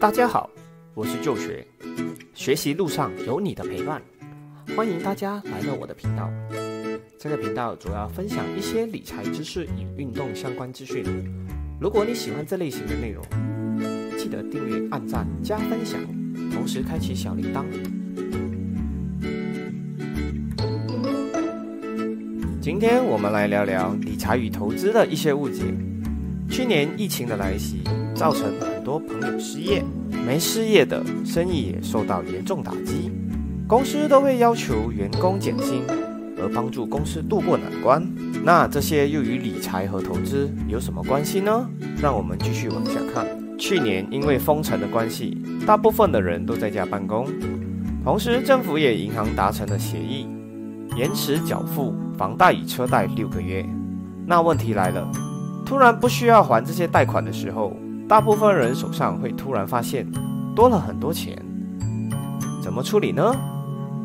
[0.00, 0.48] 大家好，
[0.94, 1.62] 我是旧学，
[2.32, 4.00] 学习路上有你的陪伴，
[4.74, 6.26] 欢迎大家来到我的频道。
[7.18, 11.04] 这个频道主要分享一些理财知识与运动相关资讯。
[11.78, 13.22] 如果你喜欢这类型的内容，
[14.16, 16.00] 记得订阅、按赞、加分享，
[16.50, 17.66] 同时开启小铃铛。
[22.58, 25.62] 今天我们来聊聊理财与投资的一些误解。
[26.48, 27.82] 去年疫情的来袭，
[28.14, 29.84] 造成很多朋友失业，
[30.26, 33.12] 没失业的生意也受到严重打击，
[33.68, 35.82] 公司都会要求员工减薪，
[36.38, 38.02] 而帮助公司渡过难关。
[38.42, 41.68] 那这些又与理财和投资有什么关系呢？
[42.00, 43.26] 让我们继续往下看。
[43.58, 45.36] 去年因为封城的关系，
[45.66, 47.26] 大部分的人都在家办公，
[48.02, 50.26] 同时政府也银行达成了协议，
[50.96, 53.62] 延迟缴付房贷与车贷六个月。
[54.24, 55.06] 那问题来了。
[55.66, 57.76] 突然不需要还这些贷款的时候，
[58.10, 60.04] 大部分人手上会突然发现
[60.52, 61.40] 多了很多钱，
[62.60, 63.32] 怎么处理呢？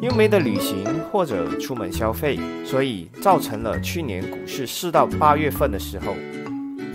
[0.00, 6.14] 又没得旅行或者出门消费，所以造成了去年股市四到八月份的时候，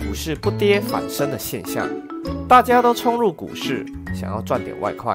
[0.02, 1.86] 股市不跌反升的现象。
[2.48, 5.14] 大家都冲入股市，想要赚点外快。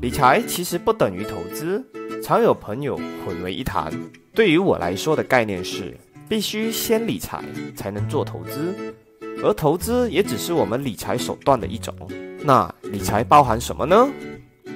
[0.00, 1.84] 理财其实不等于投资，
[2.22, 3.92] 常有朋友混为一谈。
[4.34, 5.94] 对于我来说的概念是。
[6.30, 7.42] 必须先理财
[7.74, 8.94] 才能做投资，
[9.42, 11.94] 而投资也只是我们理财手段的一种。
[12.42, 14.08] 那理财包含什么呢？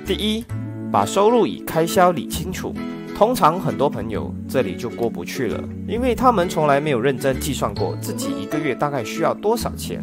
[0.06, 0.44] 第一，
[0.92, 2.74] 把收入与开销理清楚。
[3.16, 10.02] 通常很多朋友这里就过不去了，因为他们从来没有认真计算过自己一个月大概需要多少钱。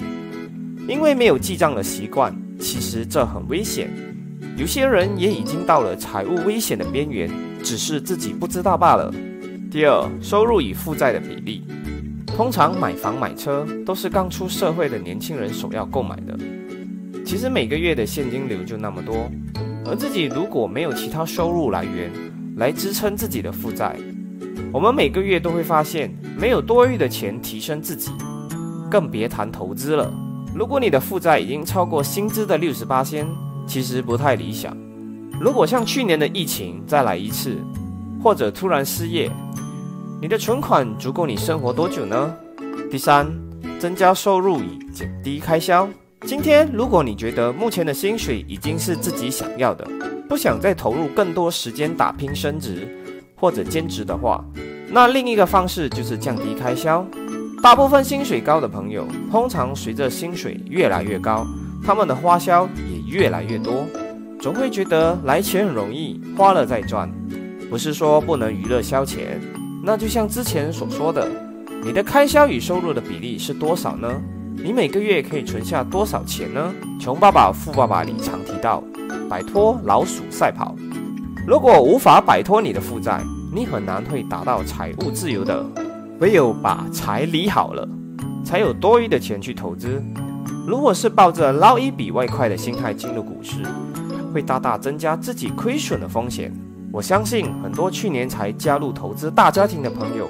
[0.87, 3.89] 因为没有记账的习惯，其实这很危险。
[4.57, 7.29] 有些人也已经到了财务危险的边缘，
[7.61, 9.13] 只是自己不知道罢了。
[9.69, 11.63] 第二，收入与负债的比例。
[12.35, 16.37] 通常买房买车都是刚出社会的年轻人首要购买的。
[17.23, 19.29] 其实每个月的现金流就那么多，
[19.85, 22.11] 而自己如果没有其他收入来源
[22.57, 23.95] 来支撑自己的负债，
[24.73, 28.11] 我们每个月都会发现没有多余的钱提升自己，
[28.89, 30.11] 更别谈投资了。
[30.55, 33.27] 如果你的负债已经超过薪资的六十八千，
[33.67, 34.75] 其实不太理想。
[35.39, 37.55] 如果像去年的疫情再来一次，
[38.21, 39.29] 或者突然失业。
[40.21, 42.31] 你的存款足够你生活多久呢？
[42.91, 43.27] 第三，
[43.79, 45.89] 增加收入以减低开销。
[46.27, 49.83] 今天，如果你觉得目前的薪水已经是自己想要的，
[50.29, 52.87] 不想再投入更多时间打拼升职
[53.35, 54.45] 或者兼职的话，
[54.89, 57.03] 那另一个方式就是降低开销。
[57.63, 61.47] 大部分薪水高的朋友，通常随着薪水越来越高，
[61.83, 63.87] 他们的花销也越来越多，
[64.39, 67.11] 总会觉得来钱很容易，花了再赚。
[67.71, 69.39] 不是说不能娱乐消遣。
[69.83, 71.27] 那就像之前所说的，
[71.83, 74.07] 你的开销与收入的比例是多少呢？
[74.63, 76.71] 你每个月可以存下多少钱呢？
[76.99, 78.83] 穷爸爸富爸爸里常提到，
[79.27, 80.75] 摆脱老鼠赛跑。
[81.47, 85.65] 如果无法摆脱你的负债，你很难会达到财务自由的。
[86.19, 87.87] 唯有把财理好了，
[88.45, 89.99] 才有多余的钱去投资。
[90.67, 93.63] 如果是抱着捞一笔外快的心态进入股市，
[94.31, 96.53] 会大大增加自己亏损的风险。
[96.93, 100.27] 我相信很多去年才加入投资大家庭的朋友，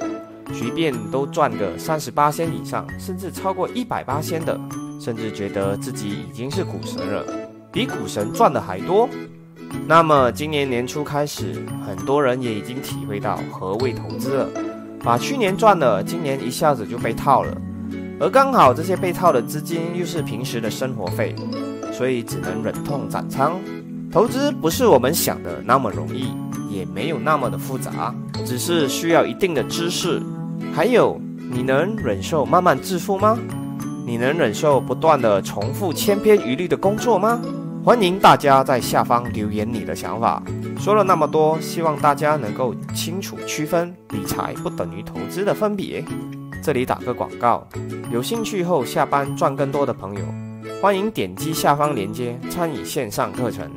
[0.53, 4.59] 随便都赚个三十八仙以上，甚至超过一百八仙的，
[4.99, 7.25] 甚至觉得自己已经是股神了，
[7.71, 9.09] 比股神赚的还多。
[9.87, 14.49] 那么今年年初开始，很多人也已经体会到何谓投资了，
[15.03, 17.57] 把去年赚的，今年一下子就被套了，
[18.19, 21.33] 而刚好这些被套的资金又是平时的生活费，
[21.91, 23.59] 所以只能忍痛斩仓。
[24.11, 26.27] 投资不是我们想的那么容易。
[26.71, 28.15] 也没有那么的复杂，
[28.45, 30.21] 只是需要一定的知识。
[30.73, 31.19] 还有，
[31.51, 33.37] 你能忍受慢慢致富吗？
[34.05, 37.41] 你能忍受不断的重复千篇一律的工作吗？
[37.83, 40.41] 欢迎大家在下方留言你的想法。
[40.79, 46.03] 说了那么多，希望大家能够清楚区分理财不等于投资的分别。
[46.63, 47.67] 这里打个广告，
[48.11, 50.21] 有兴趣后下班赚更多的朋友，
[50.79, 53.69] 欢迎点击下方链接参与线上课程。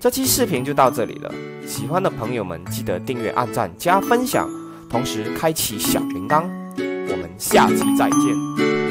[0.00, 1.32] 这期视频就到这里了。
[1.66, 4.48] 喜欢的朋友们，记得订阅、按赞、加分享，
[4.88, 6.44] 同时开启小铃铛。
[6.76, 8.83] 我们下期再见。